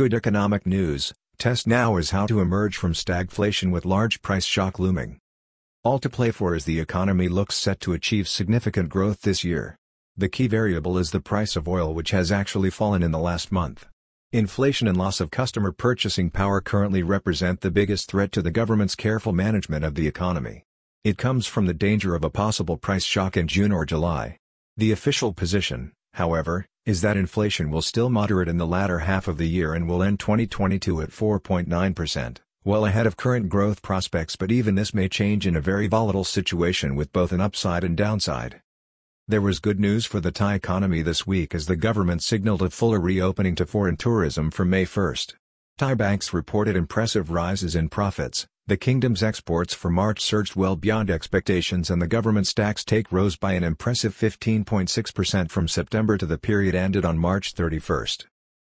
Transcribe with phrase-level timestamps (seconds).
[0.00, 4.78] Good economic news, test now is how to emerge from stagflation with large price shock
[4.78, 5.18] looming.
[5.84, 9.76] All to play for as the economy looks set to achieve significant growth this year.
[10.16, 13.52] The key variable is the price of oil which has actually fallen in the last
[13.52, 13.88] month.
[14.32, 18.94] Inflation and loss of customer purchasing power currently represent the biggest threat to the government's
[18.94, 20.64] careful management of the economy.
[21.04, 24.38] It comes from the danger of a possible price shock in June or July.
[24.78, 29.38] The official position, however, is that inflation will still moderate in the latter half of
[29.38, 34.52] the year and will end 2022 at 4.9% well ahead of current growth prospects but
[34.52, 38.60] even this may change in a very volatile situation with both an upside and downside.
[39.26, 42.68] There was good news for the Thai economy this week as the government signaled a
[42.68, 45.14] fuller reopening to foreign tourism from May 1.
[45.78, 51.10] Thai banks reported impressive rises in profits, the kingdom's exports for March surged well beyond
[51.10, 56.38] expectations and the government's tax take rose by an impressive 15.6% from September to the
[56.38, 58.06] period ended on March 31.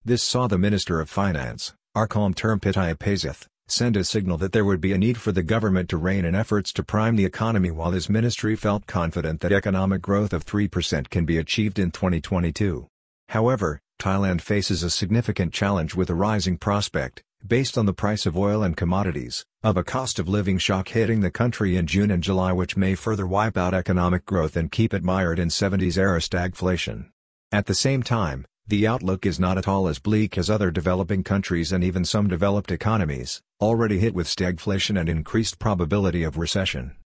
[0.05, 4.93] This saw the Minister of Finance, Arkhom Termpittayapaisith, send a signal that there would be
[4.93, 8.11] a need for the government to rein in efforts to prime the economy while his
[8.11, 12.87] ministry felt confident that economic growth of 3% can be achieved in 2022.
[13.31, 18.39] However, Thailand faces a significant challenge with a rising prospect, based on the price of
[18.39, 22.23] oil and commodities, of a cost of living shock hitting the country in June and
[22.23, 27.11] July which may further wipe out economic growth and keep it mired in 70s-era stagflation.
[27.53, 31.23] At the same time, the outlook is not at all as bleak as other developing
[31.23, 36.97] countries and even some developed economies, already hit with stagflation and increased probability of recession.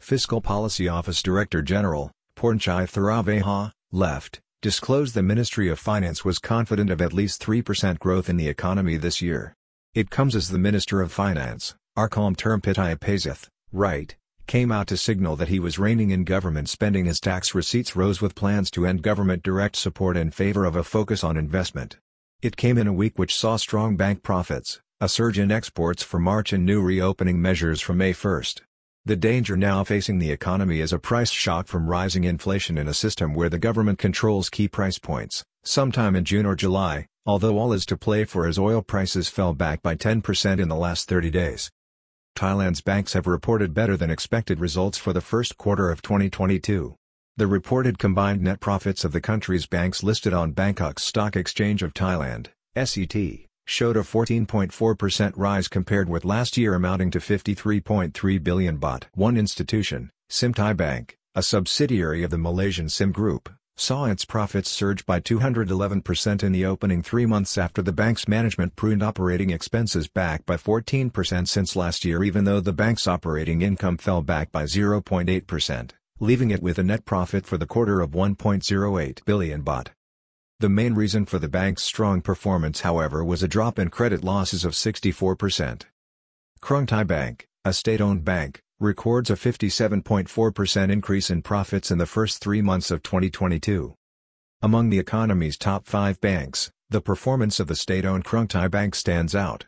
[0.00, 6.90] Fiscal Policy Office Director General, Pornchai Thiraveja, left, disclosed the Ministry of Finance was confident
[6.90, 9.55] of at least 3% growth in the economy this year.
[9.96, 14.14] It comes as the Minister of Finance, Arkhom Termpittayapaisith, right,
[14.46, 18.20] came out to signal that he was reining in government spending as tax receipts rose
[18.20, 21.96] with plans to end government direct support in favor of a focus on investment.
[22.42, 26.20] It came in a week which saw strong bank profits, a surge in exports for
[26.20, 28.42] March and new reopening measures from May 1.
[29.06, 32.92] The danger now facing the economy is a price shock from rising inflation in a
[32.92, 37.72] system where the government controls key price points, sometime in June or July, although all
[37.72, 41.30] is to play for as oil prices fell back by 10% in the last 30
[41.30, 41.70] days.
[42.36, 46.94] Thailand's banks have reported better than expected results for the first quarter of 2022.
[47.36, 51.92] The reported combined net profits of the country's banks listed on Bangkok Stock Exchange of
[51.94, 53.14] Thailand, SET,
[53.66, 59.04] showed a 14.4% rise compared with last year amounting to 53.3 billion baht.
[59.14, 65.04] One institution, Simthai Bank, a subsidiary of the Malaysian Sim Group, saw its profits surge
[65.04, 70.46] by 211% in the opening three months after the bank's management pruned operating expenses back
[70.46, 75.90] by 14% since last year even though the bank's operating income fell back by 0.8%,
[76.18, 79.88] leaving it with a net profit for the quarter of 1.08 billion baht.
[80.58, 84.64] The main reason for the bank's strong performance however was a drop in credit losses
[84.64, 85.82] of 64%.
[86.62, 92.42] Krung Thai Bank, a state-owned bank, records a 57.4% increase in profits in the first
[92.42, 93.94] three months of 2022.
[94.60, 99.34] Among the economy's top five banks, the performance of the state-owned Krung Thai Bank stands
[99.34, 99.64] out.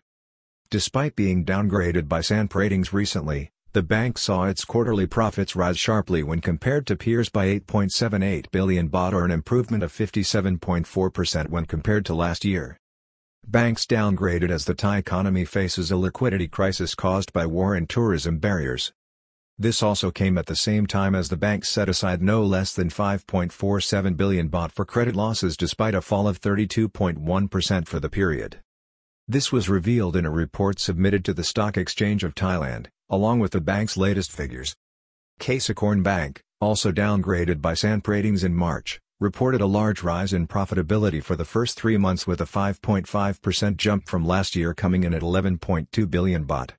[0.68, 6.22] Despite being downgraded by Sant Ratings recently, the bank saw its quarterly profits rise sharply
[6.22, 12.04] when compared to peers by 8.78 billion baht or an improvement of 57.4% when compared
[12.04, 12.76] to last year.
[13.46, 18.38] Banks downgraded as the Thai economy faces a liquidity crisis caused by war and tourism
[18.38, 18.92] barriers.
[19.60, 22.90] This also came at the same time as the bank set aside no less than
[22.90, 28.60] 5.47 billion baht for credit losses despite a fall of 32.1% for the period.
[29.26, 33.50] This was revealed in a report submitted to the Stock Exchange of Thailand, along with
[33.50, 34.76] the bank's latest figures.
[35.40, 41.20] Kasikorn Bank, also downgraded by Sant Ratings in March, reported a large rise in profitability
[41.20, 45.22] for the first three months with a 5.5% jump from last year coming in at
[45.22, 46.70] 11.2 billion baht.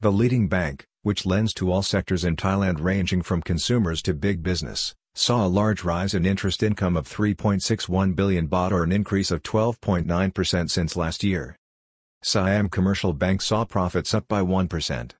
[0.00, 4.42] The leading bank, which lends to all sectors in Thailand ranging from consumers to big
[4.42, 9.30] business, saw a large rise in interest income of 3.61 billion baht or an increase
[9.30, 11.54] of 12.9% since last year.
[12.24, 15.12] Siam Commercial Bank saw profits up by 1%.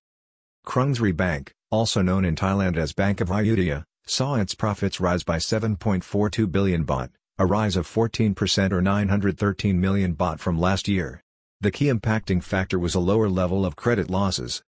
[0.67, 5.37] Krungsri Bank, also known in Thailand as Bank of Ayutthaya, saw its profits rise by
[5.37, 11.23] 7.42 billion baht, a rise of 14% or 913 million baht from last year.
[11.61, 14.65] The key impacting factor was a lower level of credit losses,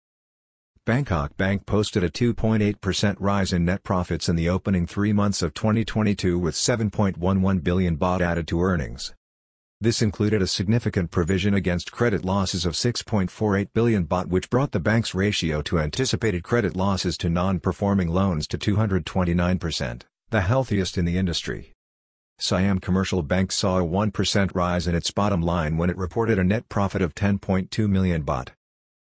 [0.86, 5.52] Bangkok Bank posted a 2.8% rise in net profits in the opening three months of
[5.52, 9.12] 2022 with 7.11 billion baht added to earnings.
[9.80, 14.78] This included a significant provision against credit losses of 6.48 billion baht which brought the
[14.78, 21.18] bank's ratio to anticipated credit losses to non-performing loans to 229%, the healthiest in the
[21.18, 21.72] industry.
[22.38, 26.44] Siam Commercial Bank saw a 1% rise in its bottom line when it reported a
[26.44, 28.50] net profit of 10.2 million baht.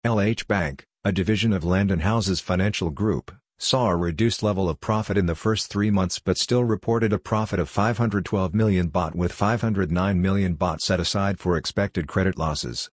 [0.04, 4.82] LH Bank, a division of Land and Houses Financial Group, saw a reduced level of
[4.82, 9.16] profit in the first three months but still reported a profit of 512 million baht
[9.16, 12.90] with 509 million baht set aside for expected credit losses.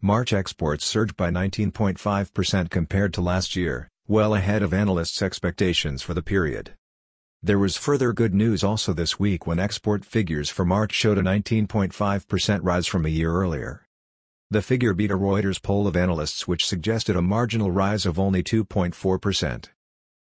[0.00, 6.14] March exports surged by 19.5% compared to last year, well ahead of analysts' expectations for
[6.14, 6.74] the period.
[7.42, 11.22] There was further good news also this week when export figures for March showed a
[11.22, 13.81] 19.5% rise from a year earlier.
[14.52, 18.42] The figure beat a Reuters poll of analysts which suggested a marginal rise of only
[18.42, 19.70] 2.4%.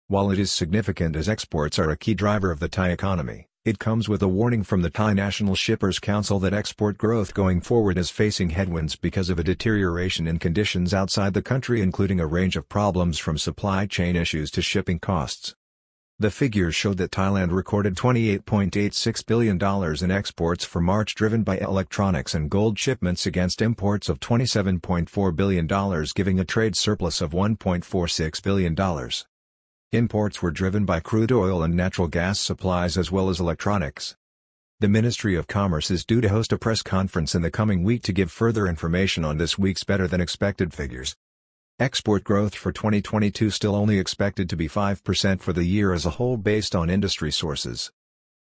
[0.06, 3.80] While it is significant as exports are a key driver of the Thai economy, it
[3.80, 7.98] comes with a warning from the Thai National Shippers Council that export growth going forward
[7.98, 12.54] is facing headwinds because of a deterioration in conditions outside the country including a range
[12.54, 15.56] of problems from supply chain issues to shipping costs.
[16.18, 22.34] The figures showed that Thailand recorded $28.86 billion in exports for March driven by electronics
[22.34, 25.66] and gold shipments against imports of $27.4 billion
[26.14, 29.10] giving a trade surplus of $1.46 billion.
[29.90, 34.14] Imports were driven by crude oil and natural gas supplies as well as electronics.
[34.78, 38.02] The Ministry of Commerce is due to host a press conference in the coming week
[38.04, 41.16] to give further information on this week's better-than-expected figures.
[41.80, 46.10] Export growth for 2022 still only expected to be 5% for the year as a
[46.10, 47.90] whole based on industry sources.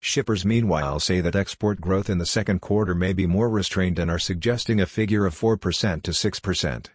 [0.00, 4.11] Shippers meanwhile say that export growth in the second quarter may be more restrained and
[4.11, 6.87] are suggesting a figure of 4% to 6%.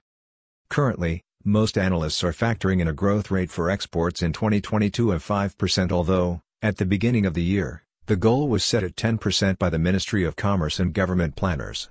[0.69, 5.91] Currently, most analysts are factoring in a growth rate for exports in 2022 of 5%
[5.91, 9.77] although, at the beginning of the year, the goal was set at 10% by the
[9.77, 11.89] Ministry of Commerce and government planners.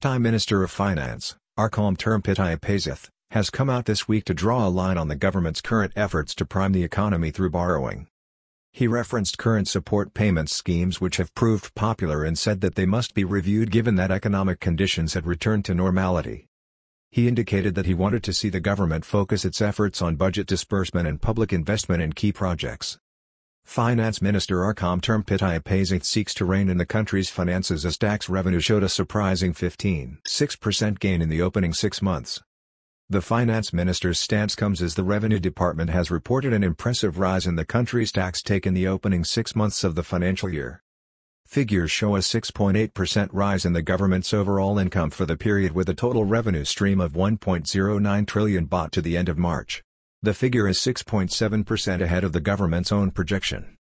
[0.00, 4.96] Thai Minister of Finance, Arkhom Termpittayapaisith, has come out this week to draw a line
[4.96, 8.06] on the government's current efforts to prime the economy through borrowing.
[8.72, 13.14] He referenced current support payments schemes which have proved popular and said that they must
[13.14, 16.46] be reviewed given that economic conditions had returned to normality.
[17.10, 21.08] He indicated that he wanted to see the government focus its efforts on budget disbursement
[21.08, 22.98] and public investment in key projects.
[23.64, 28.82] Finance Minister Arkhom Termpittayapaisith seeks to rein in the country's finances as tax revenue showed
[28.82, 32.42] a surprising 15.6% gain in the opening six months.
[33.08, 37.54] The finance minister's stance comes as the Revenue Department has reported an impressive rise in
[37.54, 40.82] the country's tax take in the opening six months of the financial year.
[41.46, 45.94] Figures show a 6.8% rise in the government's overall income for the period with a
[45.94, 49.84] total revenue stream of 1.09 trillion baht to the end of March.
[50.22, 53.76] The figure is 6.7% ahead of the government's own projection.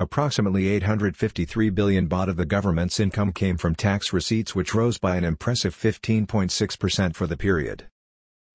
[0.00, 5.16] Approximately 853 billion baht of the government's income came from tax receipts which rose by
[5.16, 7.88] an impressive 15.6% for the period.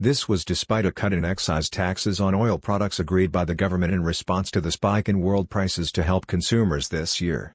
[0.02, 3.94] This was despite a cut in excise taxes on oil products agreed by the government
[3.94, 7.54] in response to the spike in world prices to help consumers this year.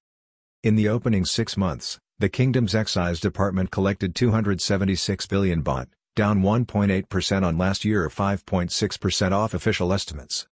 [0.62, 5.86] In the opening six months, the kingdom's excise department collected 276 billion baht,
[6.16, 10.46] down 1.8% on last year or 5.6% off official estimates.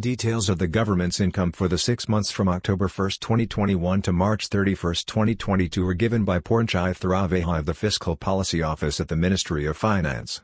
[0.00, 4.46] Details of the government's income for the six months from October 1, 2021 to March
[4.46, 9.66] 31, 2022 were given by Pornchai Thiraveja of the Fiscal Policy Office at the Ministry
[9.66, 10.40] of Finance.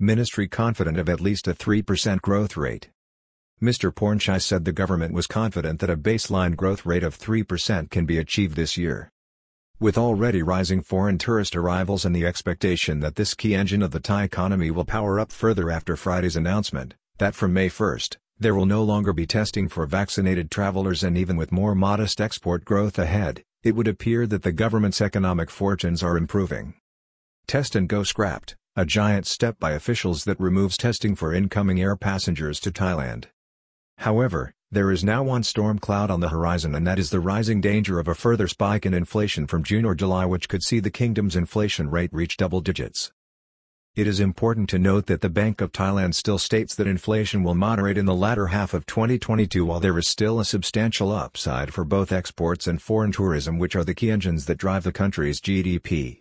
[0.00, 2.88] Ministry confident of at least a 3% growth rate.
[3.60, 3.92] Mr.
[3.92, 8.16] Pornchai said the government was confident that a baseline growth rate of 3% can be
[8.16, 9.10] achieved this year.
[9.80, 13.98] With already rising foreign tourist arrivals and the expectation that this key engine of the
[13.98, 17.98] Thai economy will power up further after Friday's announcement, that from May 1,
[18.38, 22.64] there will no longer be testing for vaccinated travelers and even with more modest export
[22.64, 26.74] growth ahead, it would appear that the government's economic fortunes are improving.
[27.48, 31.96] Test and go scrapped, a giant step by officials that removes testing for incoming air
[31.96, 33.26] passengers to Thailand.
[33.98, 37.60] However, there is now one storm cloud on the horizon and that is the rising
[37.60, 40.90] danger of a further spike in inflation from June or July which could see the
[40.90, 43.10] kingdom's inflation rate reach double digits.
[43.96, 47.54] It is important to note that the Bank of Thailand still states that inflation will
[47.54, 51.84] moderate in the latter half of 2022 while there is still a substantial upside for
[51.84, 56.20] both exports and foreign tourism which are the key engines that drive the country's GDP.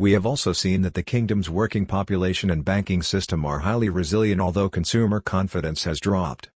[0.00, 4.40] We have also seen that the kingdom's working population and banking system are highly resilient
[4.40, 6.50] although consumer confidence has dropped.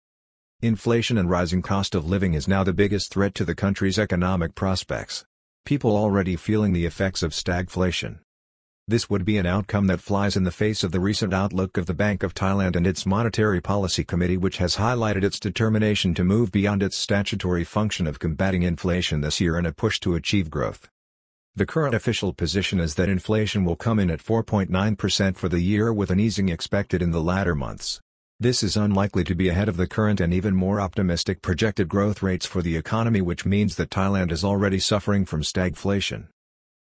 [0.62, 4.54] Inflation and rising cost of living is now the biggest threat to the country's economic
[4.54, 5.26] prospects.
[5.66, 8.20] People already feeling the effects of stagflation.
[8.88, 11.88] This would be an outcome that flies in the face of the recent outlook of
[11.88, 16.24] the Bank of Thailand and its Monetary Policy Committee which has highlighted its determination to
[16.24, 20.52] move beyond its statutory function of combating inflation this year in a push to achieve
[20.52, 20.92] growth.
[21.54, 25.92] The current official position is that inflation will come in at 4.9% for the year
[25.92, 28.00] with an easing expected in the latter months.
[28.40, 32.24] This is unlikely to be ahead of the current and even more optimistic projected growth
[32.24, 36.30] rates for the economy which means that Thailand is already suffering from stagflation.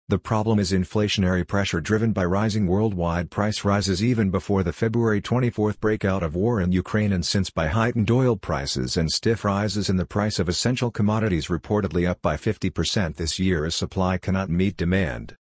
[0.09, 5.21] The problem is inflationary pressure driven by rising worldwide price rises even before the February
[5.21, 9.89] 24 breakout of war in Ukraine and since by heightened oil prices and stiff rises
[9.89, 14.49] in the price of essential commodities reportedly up by 50% this year as supply cannot
[14.49, 15.37] meet demand.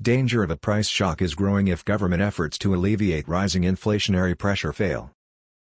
[0.00, 4.72] Danger of a price shock is growing if government efforts to alleviate rising inflationary pressure
[4.72, 5.10] fail.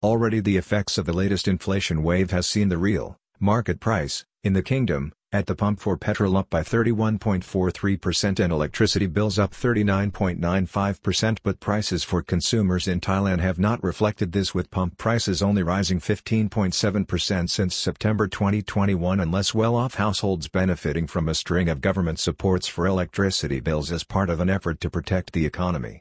[0.03, 4.55] Already the effects of the latest inflation wave has seen the real market price in
[4.55, 11.39] the kingdom at the pump for petrol up by 31.43% and electricity bills up 39.95%
[11.43, 15.99] but prices for consumers in Thailand have not reflected this with pump prices only rising
[15.99, 22.69] 15.7% since September 2021 and less well-off households benefiting from a string of government supports
[22.69, 26.01] for electricity bills as part of an effort to protect the economy.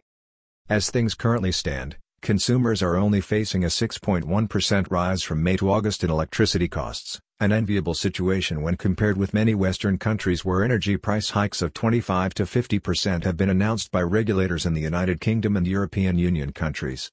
[0.69, 6.05] As things currently stand, Consumers are only facing a 6.1% rise from May to August
[6.05, 11.31] in electricity costs, an enviable situation when compared with many Western countries where energy price
[11.31, 15.67] hikes of 25 to 50% have been announced by regulators in the United Kingdom and
[15.67, 17.11] European Union countries.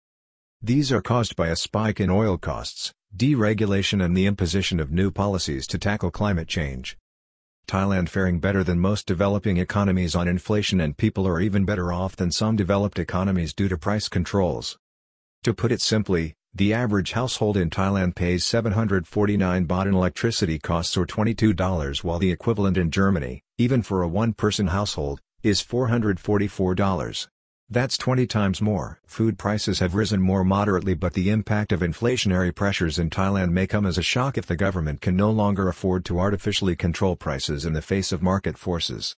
[0.63, 5.11] These are caused by a spike in oil costs, deregulation and the imposition of new
[5.11, 6.97] policies to tackle climate change.
[7.67, 12.15] Thailand faring better than most developing economies on inflation and people are even better off
[12.15, 14.79] than some developed economies due to price controls.
[15.45, 20.99] To put it simply, the average household in Thailand pays 749 baht in electricity costs
[20.99, 27.29] or $22 while the equivalent in Germany, even for a one-person household, is $444.
[27.71, 29.01] That's 20 times more.
[29.07, 33.67] Food prices have risen more moderately but the impact of inflationary pressures in Thailand may
[33.67, 37.65] come as a shock if the government can no longer afford to artificially control prices
[37.65, 39.17] in the face of market forces.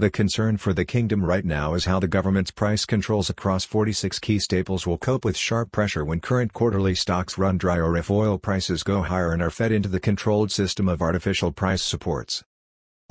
[0.00, 4.18] The concern for the kingdom right now is how the government's price controls across 46
[4.20, 8.10] key staples will cope with sharp pressure when current quarterly stocks run dry or if
[8.10, 12.42] oil prices go higher and are fed into the controlled system of artificial price supports.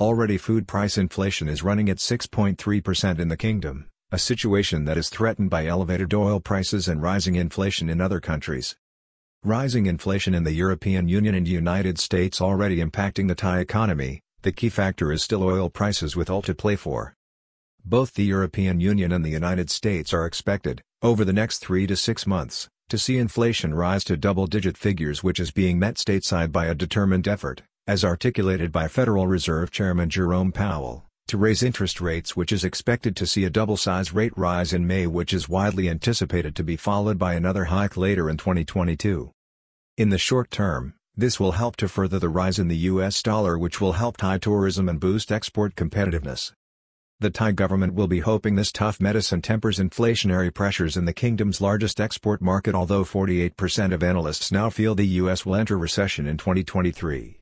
[0.00, 5.10] Already food price inflation is running at 6.3% in the kingdom, a situation that is
[5.10, 8.74] threatened by elevated oil prices and rising inflation in other countries.
[9.44, 14.52] Rising inflation in the European Union and United States already impacting the Thai economy, the
[14.52, 17.14] key factor is still oil prices with all to play for.
[17.84, 21.96] Both the European Union and the United States are expected, over the next three to
[21.96, 26.66] six months, to see inflation rise to double-digit figures which is being met stateside by
[26.66, 32.36] a determined effort, as articulated by Federal Reserve Chairman Jerome Powell, to raise interest rates
[32.36, 36.56] which is expected to see a double-size rate rise in May which is widely anticipated
[36.56, 39.30] to be followed by another hike later in 2022.
[39.96, 43.58] In the short term, this will help to further the rise in the US dollar
[43.58, 46.52] which will help Thai tourism and boost export competitiveness.
[47.20, 51.60] The Thai government will be hoping this tough medicine tempers inflationary pressures in the kingdom's
[51.60, 56.38] largest export market although 48% of analysts now feel the US will enter recession in
[56.38, 57.38] 2023.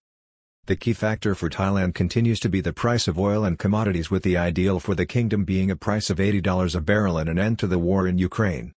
[0.67, 4.23] The key factor for Thailand continues to be the price of oil and commodities with
[4.23, 7.59] the ideal for the kingdom being a price of $80 a barrel and an end
[7.61, 8.73] to the war in Ukraine.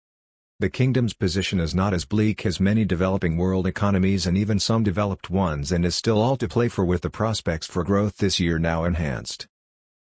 [0.61, 4.83] The kingdom's position is not as bleak as many developing world economies and even some
[4.83, 8.39] developed ones and is still all to play for with the prospects for growth this
[8.39, 9.47] year now enhanced.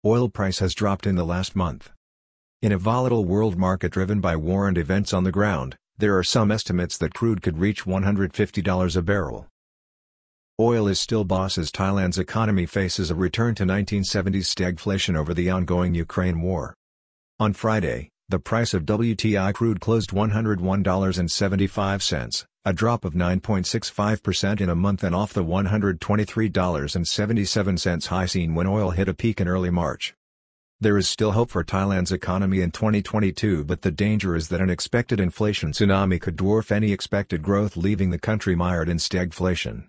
[0.05, 1.93] Oil price has dropped in the last month.
[2.63, 6.25] In a volatile world market driven by war and events on the ground, there are
[6.25, 9.47] some estimates that crude could reach $150 a barrel.
[10.59, 15.49] Oil is still boss as Thailand's economy faces a return to 1970s stagflation over the
[15.49, 16.75] ongoing Ukraine war.
[17.39, 24.77] On Friday, the price of WTI crude closed $101.75, a drop of 9.65% in a
[24.77, 30.15] month and off the $123.77 high seen when oil hit a peak in early March.
[30.79, 34.71] There is still hope for Thailand's economy in 2022 but the danger is that an
[34.71, 39.89] expected inflation tsunami could dwarf any expected growth leaving the country mired in stagflation.